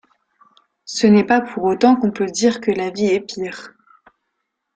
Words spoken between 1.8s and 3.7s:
qu’on peut dire que la vie est pire.